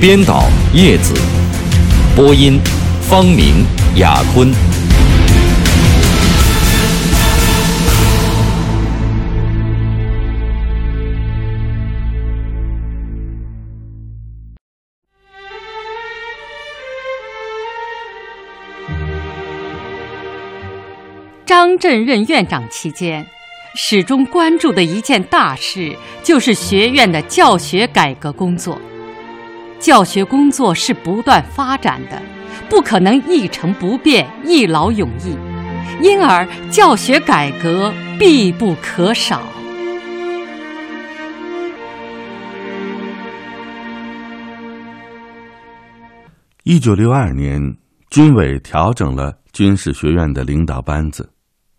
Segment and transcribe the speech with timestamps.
[0.00, 1.12] 编导叶子，
[2.14, 2.60] 播音
[3.02, 4.48] 方明、雅坤。
[21.44, 23.26] 张震任院长期间，
[23.74, 28.80] 始终关注的一件大事，就是学院的教学改革工作。
[29.80, 32.20] 教学工作是不断发展的，
[32.68, 35.36] 不可能一成不变、一劳永逸，
[36.02, 39.40] 因而教学改革必不可少。
[46.64, 47.76] 一九六二年，
[48.10, 51.30] 军委调整了军事学院的领导班子。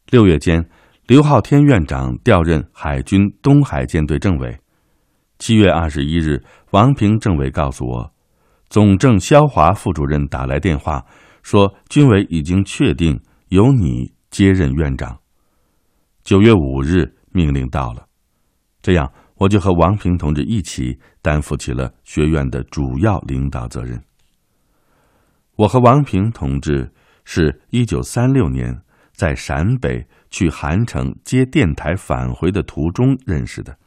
[0.10, 0.66] 六月间，
[1.06, 4.58] 刘浩天院长调任海军东海舰队政委。
[5.40, 8.14] 七月二十一日，王平政委告诉我，
[8.70, 11.06] 总政肖华副主任打来电话，
[11.42, 15.17] 说军委已经确定由你接任院长。
[16.23, 18.06] 九月五日，命令到了，
[18.82, 24.04] 这样我就和王平同志一起担负起了学院的主要领导责任。
[25.56, 26.92] 我和王平同志
[27.23, 28.82] 是一九三六年
[29.14, 33.78] 在陕北去韩城接电台返回的途中认识的。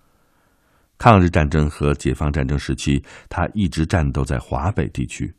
[1.02, 5.34] 抗日战争和解放战争时期，他一直战斗在华北地区。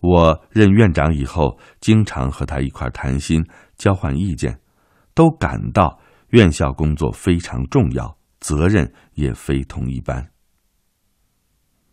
[0.00, 3.42] 我任院长以后，经常和他一块谈心、
[3.78, 4.60] 交换意见，
[5.14, 10.28] 都感到院校工作非常重要，责任也非同一般。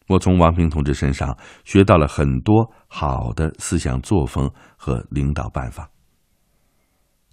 [0.09, 5.89] 我从王平同志身上学到了很多好的思想作风和领导办法。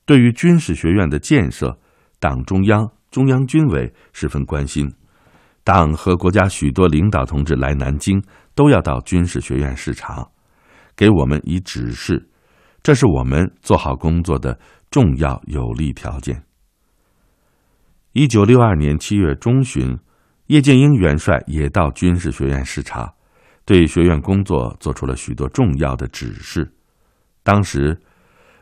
[0.06, 1.76] 对于军事学院的建设，
[2.20, 2.88] 党中央。
[3.12, 4.90] 中央军委十分关心，
[5.62, 8.20] 党和国家许多领导同志来南京，
[8.54, 10.26] 都要到军事学院视察，
[10.96, 12.30] 给我们以指示，
[12.82, 14.58] 这是我们做好工作的
[14.90, 16.42] 重要有利条件。
[18.12, 19.98] 一九六二年七月中旬，
[20.46, 23.12] 叶剑英元帅也到军事学院视察，
[23.66, 26.72] 对学院工作做出了许多重要的指示。
[27.42, 28.00] 当时，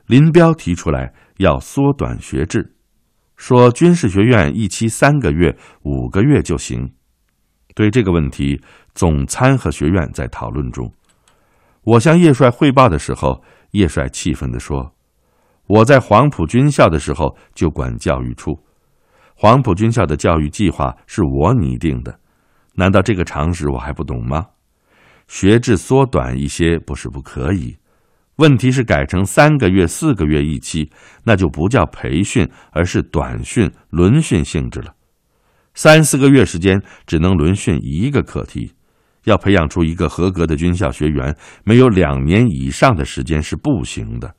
[0.06, 2.74] 林彪提出来要缩短学制。
[3.40, 6.92] 说军事学院一期三个月、五个月就行。
[7.74, 8.60] 对这个问题，
[8.94, 10.92] 总参和学院在讨论中。
[11.82, 14.94] 我向叶帅汇报的时候，叶帅气愤地说
[15.66, 18.62] ：“我在黄埔军校的时候就管教育处，
[19.34, 22.20] 黄埔军校的教育计划是我拟定的，
[22.74, 24.48] 难道这个常识我还不懂吗？
[25.28, 27.74] 学制缩短一些不是不可以。”
[28.40, 30.90] 问题是改成三个月、四个月一期，
[31.24, 34.94] 那就不叫培训，而是短训、轮训性质了。
[35.74, 38.72] 三四个月时间只能轮训一个课题，
[39.24, 44.34] 要培养出一个合格的军校学员，没有两年以上的时间是不行的。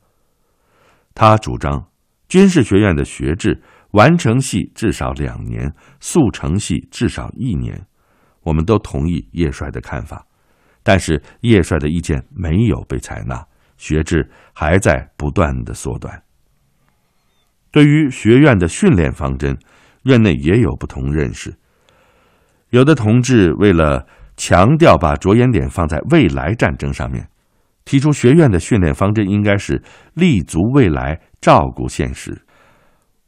[1.14, 1.86] 他主张
[2.28, 7.86] 军事学院的学制完成系至少两年，速成系至少一年。
[8.42, 10.26] 我们都同意叶帅的看法，
[10.82, 13.46] 但是叶帅的意见没有被采纳。
[13.82, 16.22] 学制还在不断的缩短。
[17.72, 19.58] 对于学院的训练方针，
[20.04, 21.52] 院内也有不同认识。
[22.70, 24.06] 有的同志为了
[24.36, 27.28] 强调把着眼点放在未来战争上面，
[27.84, 29.82] 提出学院的训练方针应该是
[30.14, 32.40] 立足未来，照顾现实。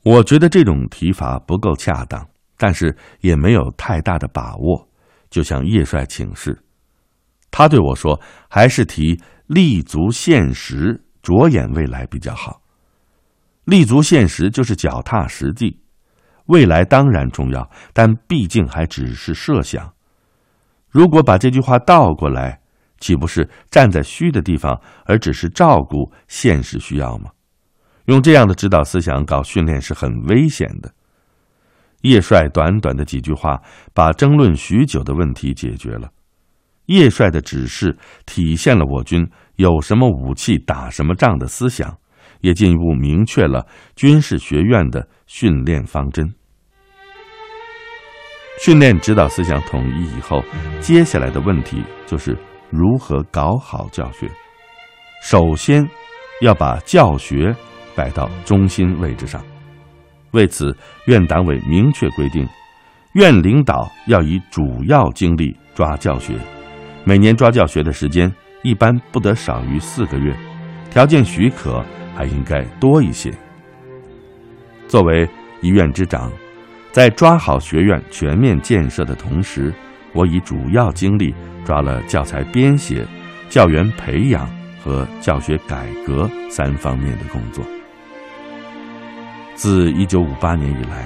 [0.05, 2.25] 我觉得这种提法不够恰当，
[2.57, 4.89] 但是也没有太大的把握，
[5.31, 6.63] 就向叶帅请示。
[7.51, 12.63] 他对我说：“还是提。”立足现实，着眼未来比较好。
[13.65, 15.81] 立足现实就是脚踏实地，
[16.47, 19.93] 未来当然重要，但毕竟还只是设想。
[20.91, 22.61] 如果把这句话倒过来，
[23.01, 27.31] 岂不是站在虚的地方，而只是照顾现实需要吗？
[28.07, 30.93] 用这样的指导思想搞训练是很危险的。
[32.03, 33.61] 叶帅短短的几句话，
[33.95, 36.11] 把争论许久的问题解决了。
[36.87, 37.97] 叶帅的指示
[38.27, 39.27] 体现了我军
[39.57, 41.97] 有什么武器打什么仗的思想，
[42.41, 43.67] 也进一步明确了
[43.97, 46.35] 军事学院的训练方针。
[48.61, 50.43] 训练指导思想统一以后，
[50.81, 52.39] 接下来的问题就是
[52.71, 54.31] 如何搞好教学。
[55.23, 55.89] 首先，
[56.41, 57.55] 要把教学
[57.97, 59.43] 摆到中心位置上。
[60.33, 60.77] 为此，
[61.07, 62.47] 院党委明确规定，
[63.15, 66.35] 院领导要以主要精力抓教学，
[67.07, 70.35] 每年抓教学的时间一般不得少于四个月，
[70.91, 71.85] 条件许可
[72.17, 73.31] 还应该多一些。
[74.89, 75.29] 作为
[75.61, 76.33] 一院之长，
[76.93, 79.73] 在抓好学院全面建设的同时，
[80.15, 83.07] 我以主要精力抓了教材编写、
[83.51, 84.49] 教员培养
[84.83, 87.63] 和教学改革三方面的工作。
[89.55, 91.05] 自一九五八年以来，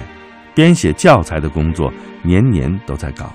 [0.55, 1.91] 编写教材的工作
[2.21, 3.33] 年年都在搞。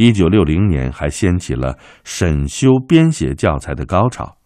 [0.00, 4.38] 一九六零年还掀起了审修编写教材的高潮。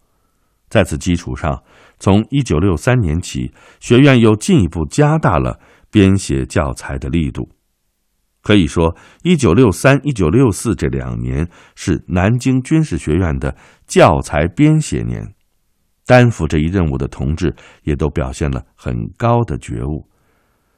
[0.67, 1.63] 在此基础上，
[1.97, 5.57] 从一九六三年起，学院又进一步加大了
[5.89, 7.49] 编写教材的力度。
[8.41, 13.55] 可以说，一九六三、一九六四这两年是南京军事学院的
[13.87, 15.33] 教材编写年。
[16.05, 20.05] 担负这一任务的同志也都表现了很高的觉悟，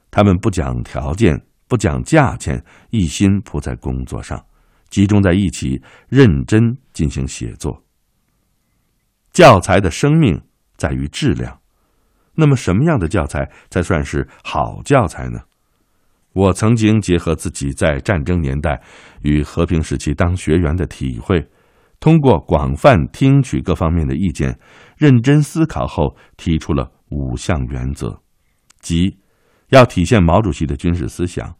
[0.08, 4.40] 他们不讲条件，不讲价钱，一心扑在工作上，
[4.88, 7.82] 集中在一起，认真进行写作。
[9.32, 10.40] 教材的生命
[10.76, 11.60] 在于质量，
[12.34, 15.40] 那么什么样的教材才算是好教材呢？
[16.32, 18.80] 我曾经结合自己在战争年代
[19.22, 21.48] 与和平时期当学员的体会。
[22.00, 24.56] 通过广泛听取各方面的意见，
[24.96, 28.22] 认真思考后，提出了五项原则，
[28.80, 29.18] 即
[29.70, 31.56] 要体现毛主席的军事思想，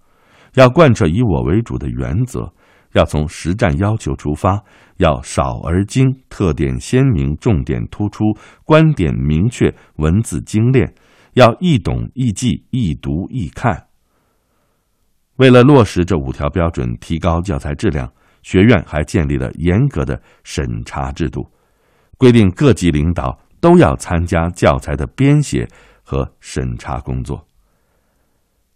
[0.54, 2.54] 要贯彻以我为主的原则，
[2.92, 4.62] 要从实战要求出发，
[4.96, 8.24] 要少而精，特点鲜明，重点突出，
[8.64, 10.94] 观点明确，文字精炼，
[11.34, 13.86] 要易懂易记，易读易看。
[15.36, 18.10] 为了落实这五条标准，提高教材质量。
[18.40, 21.44] 学院还建立了严格的审查制度，
[22.16, 25.68] 规定各级领导都要参加教材的编写
[26.02, 27.46] 和审查工作。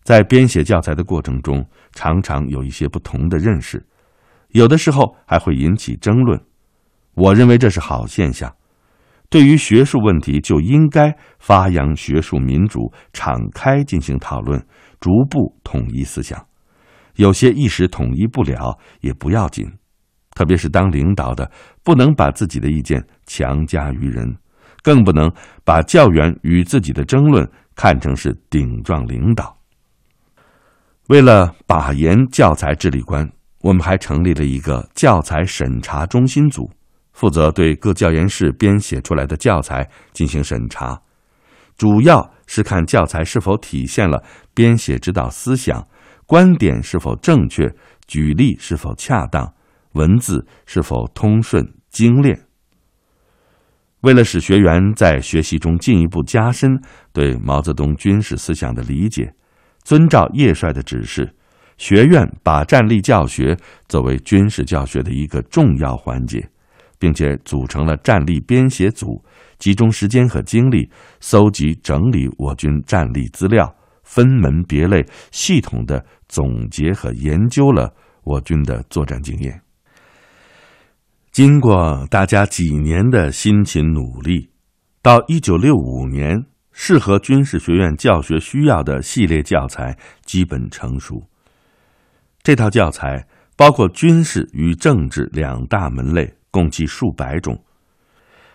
[0.02, 3.82] 在编写教材的过程中，常常有一些不同的认识，
[4.52, 6.40] 有的时候还会引起争论。
[7.14, 8.50] 我认为这是好现象。
[9.28, 14.62] 对于学术问题，就应该发扬学术民主，敞开进行讨论，
[15.00, 16.46] 逐步统一思想。
[17.16, 19.70] 有些一时统一不了也不要紧，
[20.34, 21.50] 特别是当领导的，
[21.82, 24.36] 不能把自己的意见强加于人，
[24.82, 25.32] 更不能
[25.64, 29.56] 把教员与自己的争论看成是顶撞领导。
[31.08, 33.30] 为了把严教材治理观，
[33.62, 36.70] 我们还成立了一个教材审查中心组，
[37.12, 41.00] 负责对各教研室编写出来的教材进行审查，
[41.78, 44.22] 主要是看教材是否体现了
[44.52, 45.86] 编写指导思想。
[46.26, 47.72] 观点是否正确？
[48.06, 49.54] 举例是否恰当？
[49.92, 52.46] 文字是否通顺精炼？
[54.00, 56.80] 为了使学员在学习中进一步加深
[57.12, 59.32] 对毛泽东军事思想的理解，
[59.84, 61.32] 遵照叶帅的指示，
[61.82, 63.58] 学院把战力教学
[63.88, 66.48] 作为军事教学的一个重要环节，
[66.96, 69.20] 并且组成了战力编写组，
[69.58, 70.88] 集中时间和精力
[71.18, 73.74] 搜集整理我军战力资料。
[74.04, 77.92] 分门别类、系统的总结和研究了
[78.22, 79.60] 我军的作战经验。
[81.32, 84.50] 经过大家几年的辛勤努力，
[85.02, 91.24] 到一九六五年，适合军事学院教学需要的系列教材基本成熟。
[92.42, 97.62] 这套教材包括军事与政治两大门类，共计数百种，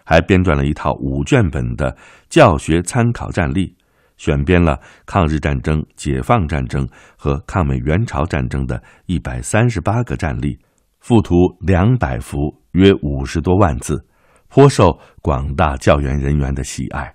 [0.03, 1.95] 还编撰了一套五卷本的
[2.29, 3.75] 教学参考战例。
[4.17, 10.57] 选编了抗日战争、解放战争和抗美援朝战争的一百三十八个战例，
[10.99, 12.35] 附图两百幅，
[12.71, 14.03] 约五十多万字，
[14.49, 17.13] 颇受广大教员人员的喜爱。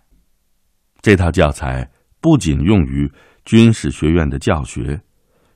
[1.00, 3.10] 这套教材不仅用于
[3.44, 5.00] 军事学院的教学，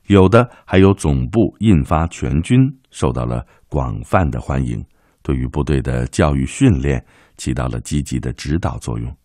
[0.07, 2.59] 有的还有总部印发全军，
[2.91, 4.83] 受到了广泛的欢迎，
[5.21, 7.03] 对于部队的教育训练
[7.35, 9.15] 起到了积极的指导作用。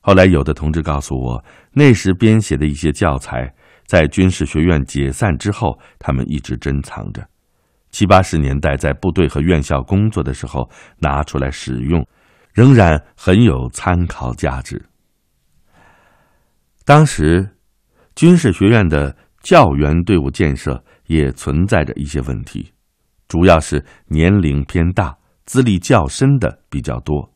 [0.00, 3.54] 后来，有的同志告诉我，那时编写的一些教材，
[3.86, 7.26] 在军事学院解散之后，他们一直珍藏着。
[7.90, 12.06] 七八十年代在部队和院校工作的时候，拿出来使用，
[12.52, 14.82] 仍然很有参考价值。
[16.84, 17.48] 当时，
[18.14, 22.72] 军事学院的教员队伍建设也存在着一些问题，
[23.28, 27.30] 主要是年龄偏大、资历较深的比较多。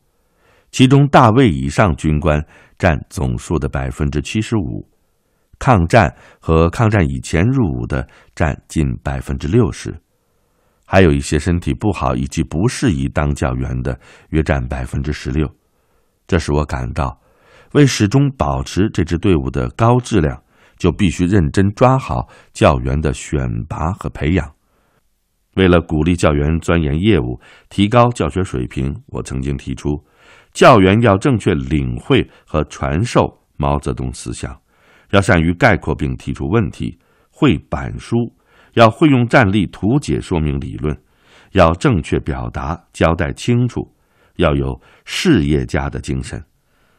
[0.71, 2.43] 其中大尉以上军官
[2.79, 4.89] 占总数的百分之七十五，
[5.59, 9.95] 抗战和抗战以前入伍的占近百分之六十，
[10.85, 13.99] 还有一些身体不好以及不适宜当教员的，
[14.29, 15.47] 约占百分之十六。
[16.25, 17.21] 这使我感到，
[17.73, 20.41] 为始终保持这支队伍的高质量，
[20.79, 24.51] 就必须认真抓好教员的选拔和培养。
[25.55, 30.03] 为了鼓励教员钻研业务、提高教学水平，我曾经提出，
[30.53, 34.59] 教员要正确领会和传授毛泽东思想，
[35.11, 36.97] 要善于概括并提出问题，
[37.29, 38.15] 会板书。
[38.75, 40.95] 要会用战例图解说明理论，
[41.53, 43.81] 要正确表达交代清楚，
[44.35, 46.41] 要有事业家的精神。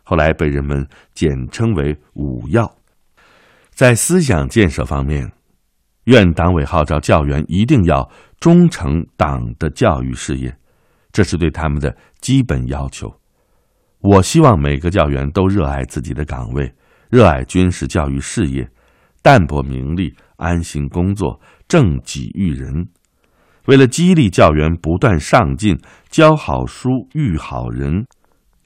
[0.02, 0.84] 后来被人们
[1.14, 2.68] 简称为“五要”。
[3.80, 5.32] 在思想建设方面，
[6.04, 8.06] 院党委号召教员一定要
[8.38, 10.54] 忠诚党的教育事业，
[11.12, 13.10] 这是对他们的基本要求。
[14.00, 16.70] 我希望每个教员都热爱自己的岗位，
[17.08, 18.68] 热爱军事教育事业，
[19.22, 21.40] 淡泊名利，安心工作。
[21.66, 22.86] 正己育人，
[23.64, 28.04] 为了激励教员不断上进、教好书、育好人，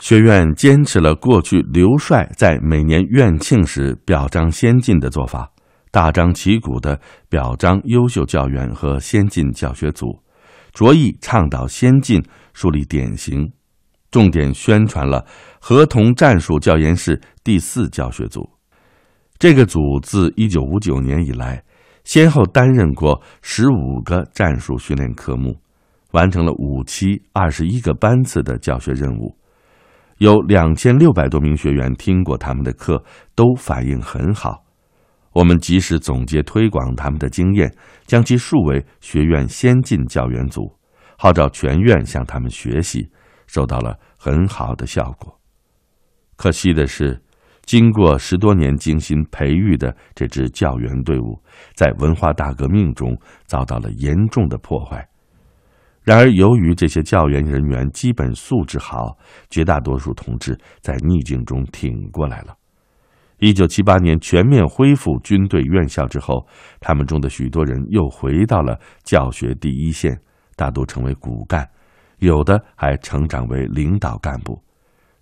[0.00, 5.50] 学院坚持了过去刘帅在每年院庆时表彰先进的做法，
[5.90, 10.20] 大张旗鼓地表彰优秀教员和先进教学组，
[10.72, 12.22] 着意倡导先进，
[12.52, 13.50] 树立典型，
[14.10, 15.24] 重点宣传了
[15.60, 18.48] 合同战术教研室第四教学组。
[19.38, 21.62] 这个组自一九五九年以来。
[22.04, 25.56] 先后担任过十五个战术训练科目，
[26.10, 29.34] 完成了五期二十一个班次的教学任务，
[30.18, 33.02] 有两千六百多名学员听过他们的课，
[33.34, 34.64] 都反应很好。
[35.32, 37.74] 我们及时总结推广他们的经验，
[38.06, 40.72] 将其树为学院先进教员组，
[41.18, 43.10] 号召全院向他们学习，
[43.46, 45.38] 收到了很好的效果。
[46.36, 47.20] 可惜的是。
[47.66, 51.40] 经过十多年精心培育的这支教员队伍，
[51.74, 55.08] 在文化大革命中遭到了严重的破坏。
[56.04, 59.16] 然而，由于这些教员人员基本素质好，
[59.48, 62.54] 绝大多数同志在逆境中挺过来了。
[63.38, 66.46] 一九七八年全面恢复军队院校之后，
[66.78, 70.20] 他们中的许多人又回到了教学第一线，
[70.56, 71.66] 大多成为骨干，
[72.18, 74.62] 有的还成长为领导干部。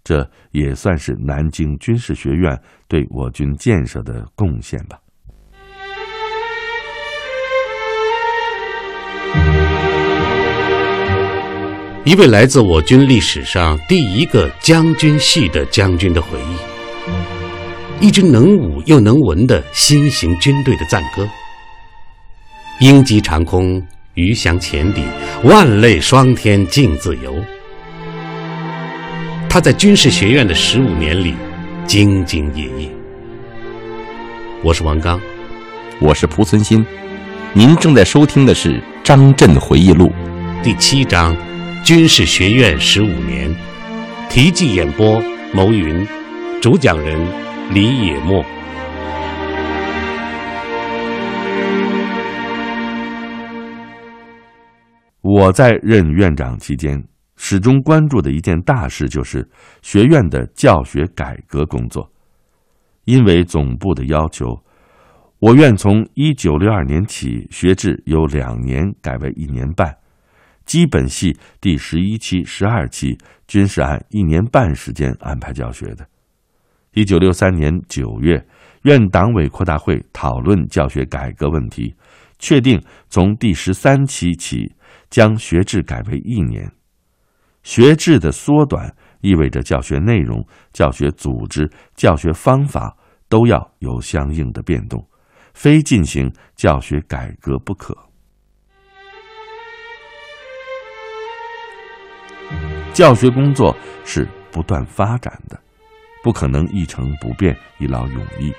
[0.05, 4.99] 这也算是南京军事学院对我军建设的贡献吧。
[12.05, 16.37] 一位来自我军历史上第一个将军系的将军的回
[18.01, 21.29] 忆，一支能武又能文的新型军队的赞歌：
[22.81, 23.81] 鹰击长空，
[24.15, 25.05] 鱼翔浅底，
[25.45, 27.33] 万类霜天竞自由。
[29.49, 31.37] 他在军事学院的十五年里，
[31.87, 32.91] 兢兢业业。
[34.65, 35.21] 我是王刚，
[36.01, 36.85] 我是蒲存昕，
[37.53, 40.13] 您正在收听的是《张震回忆录》
[40.65, 41.33] 第七章
[41.85, 43.51] 《军事学院十五年》，
[44.31, 45.21] 题记演播：
[45.53, 46.07] 牟云，
[46.61, 47.19] 主讲人
[47.75, 48.45] 李野墨。
[55.23, 57.03] 我在任院长期间。
[57.35, 59.45] 始终关注的一件大事就是
[59.83, 62.09] 学院的教学改革工作。
[63.07, 64.57] 因为总部的要求，
[65.41, 69.93] 我院从一九六二年起，学制由两年改为一年半，
[70.65, 76.07] 基本系第十一期、十二期均是按一年半时间安排教学的。
[76.93, 78.47] 一九六三年九月，
[78.83, 81.95] 院党委扩大会讨论教学改革问题，
[82.39, 84.75] 确定从第十三期起
[85.09, 86.71] 将学制改为一年。
[87.63, 92.97] 学制的缩短意味着教学内容、教学组织、教学方法
[93.29, 95.09] 都要有相应的变动，
[95.55, 97.97] 非进行教学改革不可。
[102.93, 105.59] 教学工作是不断发展的，
[106.23, 108.53] 不可能一成不变、一劳永逸，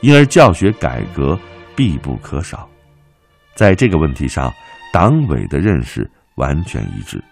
[0.00, 1.38] 因而教学改革
[1.74, 2.68] 必不可少。
[3.54, 4.52] 在这个问题上，
[4.92, 7.22] 党委的认识完全一致。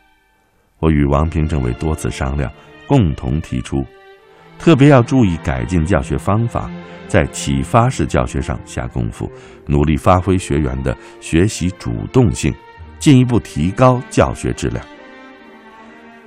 [0.80, 2.50] 我与王平政委多次商量，
[2.86, 3.86] 共同提出，
[4.58, 6.70] 特别要注意改进教学方法，
[7.06, 9.30] 在启发式教学上下功夫，
[9.66, 12.52] 努力发挥学员的学习主动性，
[12.98, 14.84] 进一步提高教学质量。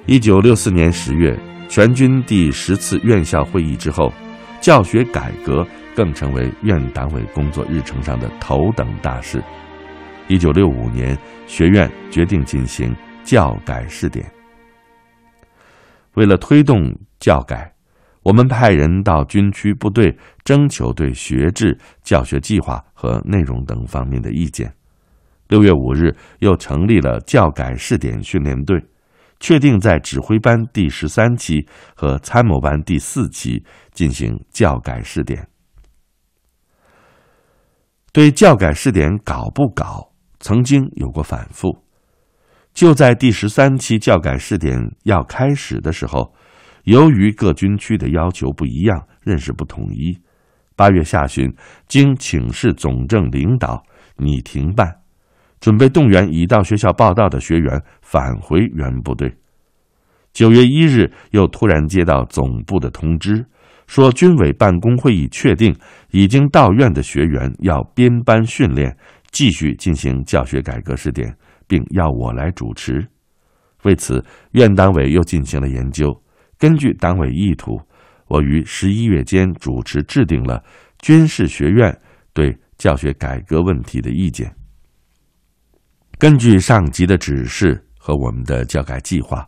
[0.07, 1.37] 一九六四年十月，
[1.67, 4.09] 全军第十次院校会议之后，
[4.61, 9.43] 教学改革更成为院党委工作日程上的头等大事。
[10.29, 12.95] 一九六五年，学院决定进行
[13.25, 14.25] 教改试点。
[16.13, 17.69] 为了推动教改，
[18.23, 24.73] 我们派人到军区部队征求对学制、教学计划和内容等方面的意见。
[25.49, 28.81] 六月五日，又成立了教改试点训练队，
[29.39, 35.47] 确定在指挥班第十三期和参谋班第四期进行教改试点。
[38.11, 41.83] 对教改试点搞不搞，曾经有过反复。
[42.73, 46.33] 就在第十三期教改试点要开始的时候，
[46.83, 50.19] 由于各军区的要求不一样，认识不统一，
[50.75, 51.53] 八月下旬，
[51.87, 53.83] 经请示总政领导，
[54.15, 55.01] 拟停办。
[55.59, 59.33] 准备动员已到学校报到的学员返回原部队。
[60.33, 63.43] 九月一日，又突然接到总部的通知，
[63.87, 65.75] 说军委办公会议确定，
[66.11, 68.95] 已经到院的学员要编班训练，
[69.31, 71.35] 继续进行教学改革试点，
[71.67, 73.07] 并要我来主持。
[73.83, 76.13] 为此，院党委又进行了研究。
[76.59, 77.79] 根据党委意图，
[78.27, 80.63] 我于十一月间主持制定了
[80.99, 81.97] 军事学院
[82.33, 84.53] 对教学改革问题的意见。
[86.19, 89.47] 根据上级的指示和我们的教改计划，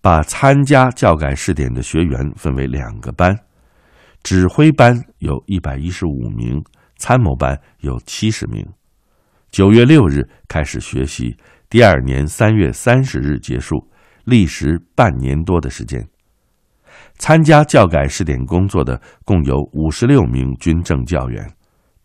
[0.00, 3.36] 把参加教改试点的学员分为两个班，
[4.22, 6.62] 指挥班有一百一十五名，
[6.98, 8.64] 参谋班有七十名。
[9.50, 11.36] 九月六日开始学习，
[11.68, 13.88] 第二年三月三十日结束，
[14.24, 16.06] 历时半年多的时间。
[17.16, 21.44] 参加教改试点工作的共有五十六名军政教员。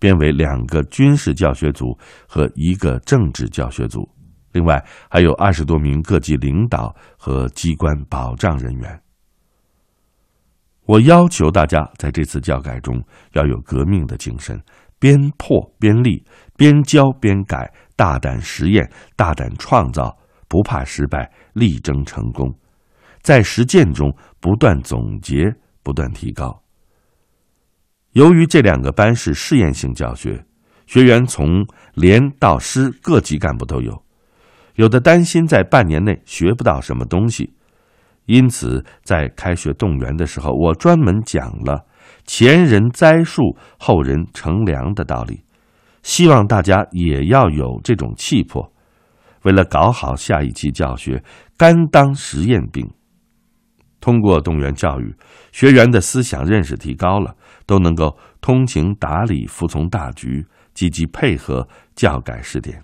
[0.03, 4.05] 编为两个军事教学组和一个政治教学组，
[4.51, 9.01] 另外还有二十多名各级领导和机关保障人员。
[10.85, 14.61] 我要求大家在这次教改中要有革命的精神，
[14.99, 16.21] 边破边立，
[16.57, 20.13] 边教边改，大胆实验，大胆创造，
[20.49, 22.53] 不怕失败，力争成功，
[23.21, 25.49] 在实践中不断总结，
[25.81, 26.62] 不断提高。
[28.13, 30.45] 由于这两个班是试验性教学，
[30.85, 31.65] 学员从
[31.95, 34.03] 连到师各级干部都有，
[34.75, 37.53] 有的担心在半年内学不到什么东西，
[38.25, 41.85] 因此在开学动员的时候，我专门讲了
[42.25, 45.43] “前人栽树，后人乘凉”的道理，
[46.03, 48.71] 希望大家也要有这种气魄，
[49.41, 51.23] 为了搞好下一期教学，
[51.57, 52.87] 甘当实验兵。
[53.99, 55.15] 通过动员教育，
[55.53, 57.35] 学员的思想认识提高了。
[57.65, 62.81] 都能够通情达理、服从大局、积极配合教改试点。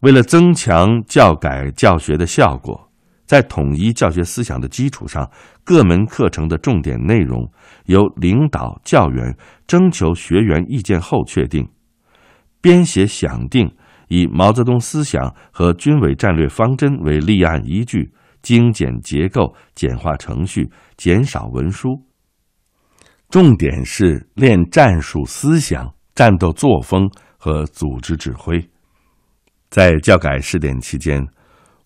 [0.00, 2.90] 为了增强教改教学的效果，
[3.24, 5.30] 在统一教学思想的基础上，
[5.64, 7.50] 各门课程的重点内容
[7.86, 9.34] 由领导教员
[9.66, 11.66] 征求学员意见后确定，
[12.60, 13.74] 编写响定，
[14.08, 22.02] 以毛泽东思想和军委战略方针为立案依据，精简结构、简化程序、减少文书。
[23.34, 28.64] 重点是练战术思想、战斗作风和组织指挥。
[29.70, 31.20] 在教改试点期间，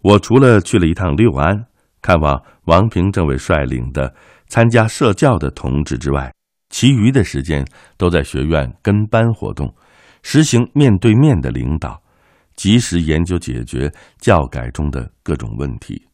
[0.03, 1.65] 我除了去了一趟六安，
[2.03, 4.15] 看望王平政委率领的
[4.49, 6.31] 参加社教的同志之外，
[6.69, 9.75] 其余的时间都在学院跟班活动，
[10.23, 11.99] 实行面对面的领导，
[12.57, 16.07] 及时研究解决教改中的各种问题。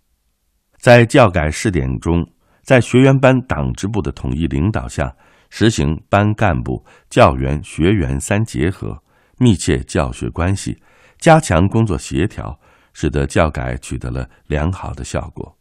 [0.78, 2.24] 在教改试点中。
[2.64, 5.14] 在学员班党支部的统一领导下，
[5.50, 8.98] 实行班干部、教员、学员三结合，
[9.36, 10.80] 密切教学关系，
[11.18, 12.58] 加强工作协调，
[12.94, 15.58] 使得教改取得了良好的效果。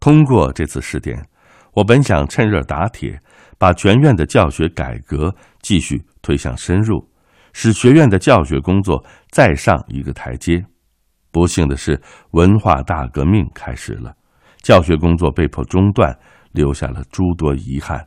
[0.00, 1.24] 通过这次试点，
[1.74, 3.22] 我本想趁热打铁，
[3.56, 7.08] 把全院的教学改革继续推向深入，
[7.52, 10.64] 使学院的教学工作再上一个台阶。
[11.30, 12.00] 不幸的是，
[12.32, 14.17] 文化大革命开始了。
[14.62, 16.18] 教学工作被迫中断，
[16.52, 18.06] 留下了诸多遗憾。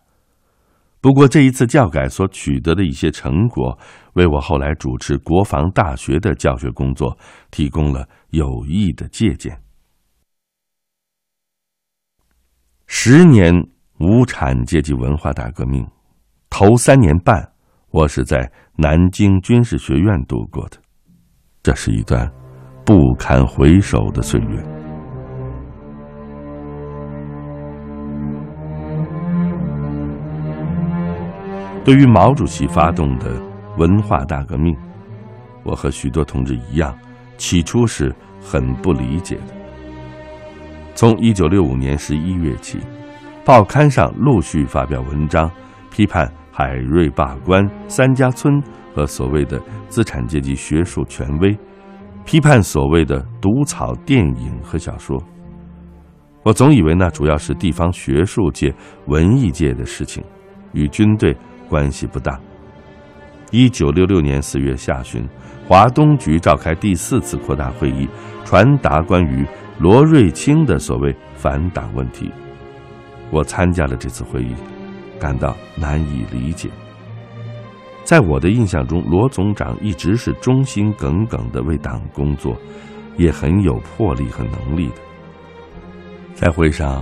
[0.99, 3.75] 不过，这一次教改所取得的一些成果，
[4.13, 7.17] 为我后来主持国防大学的教学工作
[7.49, 9.59] 提供了有益的借鉴。
[12.85, 13.51] 十年
[13.99, 15.83] 无产阶级文化大革命，
[16.51, 17.51] 头三年半，
[17.89, 20.77] 我是在南京军事学院度过的，
[21.63, 22.31] 这是一段
[22.85, 24.70] 不堪回首的岁月。
[31.83, 33.41] 对于毛主席发动的
[33.77, 34.75] 文化大革命，
[35.63, 36.95] 我和许多同志一样，
[37.37, 39.53] 起初是很不理解的。
[40.93, 42.79] 从一九六五年十一月起，
[43.43, 45.49] 报刊上陆续发表文章，
[45.89, 48.61] 批判海瑞罢官、三家村
[48.93, 51.57] 和所谓的资产阶级学术权威，
[52.23, 55.19] 批判所谓的毒草电影和小说。
[56.43, 58.71] 我总以为那主要是地方学术界、
[59.07, 60.23] 文艺界的事情，
[60.73, 61.35] 与军队。
[61.71, 62.37] 关系不大，
[63.49, 65.25] 一九六六年四月下旬，
[65.65, 68.09] 华东局召开第四次扩大会议，
[68.43, 69.47] 传达关于
[69.79, 72.29] 罗瑞卿的所谓反党问题。
[73.31, 74.53] 我参加了这次会议，
[75.17, 76.69] 感到难以理解。
[78.03, 82.53] 在我的印象中，罗总长一直是忠心耿耿的为党工作，
[83.15, 84.95] 也很有魄力和能力的。
[86.33, 87.01] 在会上，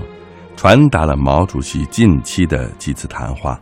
[0.55, 3.59] 传达了毛主席近期的几次谈话。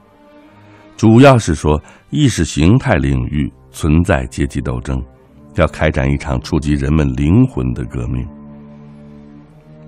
[0.97, 1.79] 主要是说，
[2.09, 4.99] 意识形态领域存在阶级斗争，
[5.53, 8.27] 要开展一场触及人们灵魂的革命。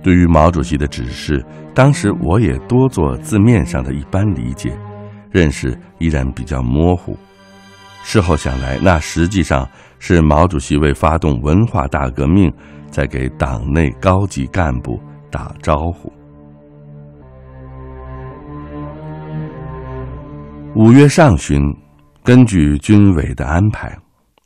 [0.03, 1.43] 对于毛主席的指示，
[1.73, 4.71] 当时我也多做字面上的一般理解，
[5.31, 7.17] 认识依然比较模糊。
[8.03, 9.67] 事后想来，那实际上
[9.97, 12.53] 是毛主席为发动文化大革命，
[12.91, 14.99] 在给党内高级干部
[15.31, 16.13] 打招呼。
[20.75, 21.59] 五月上旬，
[22.23, 23.97] 根据军委的安排，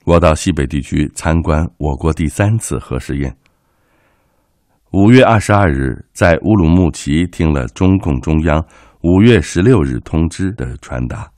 [0.05, 3.35] 我到西北地区参观我国第三次核试验。
[4.91, 8.65] 五月二十二日，在乌鲁木齐听了中共中央
[9.01, 11.29] 五月十六日通知的传达。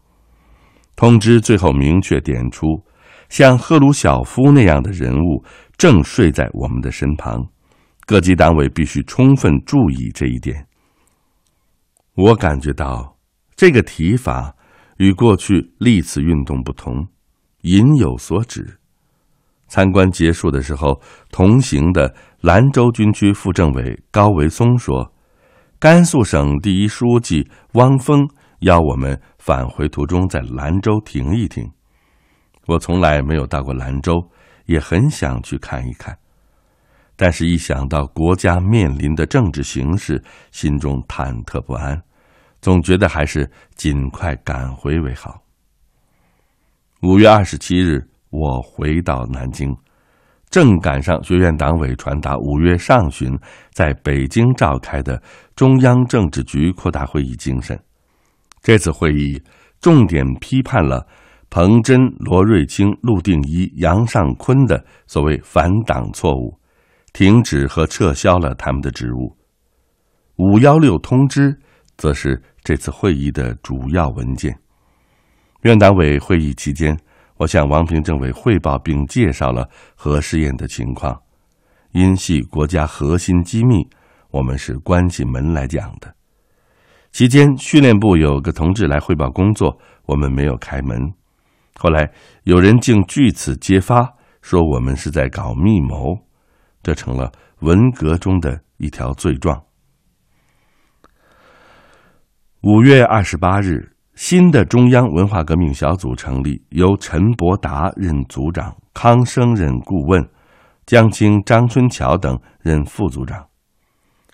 [0.96, 2.80] 通知最后明确点出，
[3.28, 5.44] 像赫鲁晓夫那样的人物
[5.78, 7.44] 正睡在我们的身旁，
[8.06, 10.66] 各级党委必须充分注意这一点。
[12.14, 13.18] 我感觉到
[13.56, 14.55] 这个提法。
[14.98, 17.08] 与过去历次运动不同，
[17.62, 18.80] 隐有所指。
[19.68, 25.12] 参观结束的时候，同行的兰州军区副政委高维松说
[25.80, 28.26] ：“甘肃省第一书记汪峰
[28.60, 31.70] 邀我们返回途中在兰州停一停。
[32.68, 34.14] 我从来没有到过兰州，
[34.66, 36.18] 也很想去看一看，
[37.16, 42.02] 但是一想到国家面临的政治形势，心中忐忑不安。”
[42.66, 45.40] 总觉得还是尽快赶回为好。
[47.04, 49.72] 五月二十七日，我回到南京，
[50.50, 53.38] 正赶上学院党委传达五月上旬
[53.72, 55.22] 在北京召开的
[55.56, 57.80] 中央政治局扩大会议精神。
[58.64, 59.40] 这次会议
[59.80, 61.06] 重点批判了
[61.52, 66.60] 彭真、罗瑞卿、陆定一、杨尚昆的所谓反党错误，
[67.14, 69.38] 停止和撤销了他们的职务。
[70.38, 71.56] 五幺六通知
[71.96, 72.42] 则是。
[72.66, 74.58] 这次会议的主要文件。
[75.62, 76.98] 院党委会议期间，
[77.38, 81.16] 我向王平政委汇报并介绍了核试验的情况。
[81.92, 83.88] 因系国家核心机密，
[84.32, 86.12] 我们是关起门来讲的。
[87.12, 91.00] 期间，训练部有个同志来汇报工作，我们没有开门。
[91.76, 92.12] 后来
[92.46, 96.18] 有人竟据此揭发，说我们是在搞密谋，
[96.82, 99.62] 这成了文革中的一条罪状。
[102.68, 110.28] 五月二十八日，新的中央文化革命小组成立，由陈伯达任组长，康生任顾问，
[110.88, 113.46] 江青、张春桥等任副组长。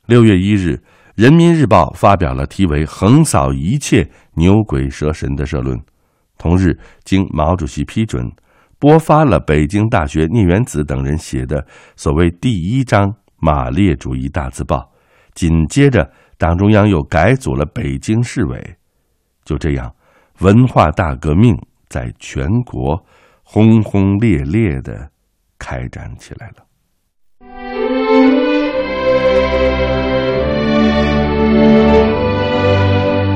[0.05, 0.69] 六月一日，
[1.13, 5.77] 《人民日报》发表了题为“横扫一切牛鬼蛇神”的社论。
[6.37, 8.31] 同日，经毛主席批准，
[8.79, 11.67] 播发了北京大学聂元子等人写的
[11.97, 14.89] 所谓“第一章马列主义大字报”。
[15.35, 16.09] 紧接着。
[16.41, 18.75] 党中央又改组了北京市委，
[19.45, 19.93] 就这样，
[20.39, 21.55] 文化大革命
[21.87, 22.99] 在全国
[23.43, 25.07] 轰轰烈烈的
[25.59, 26.65] 开展起来了。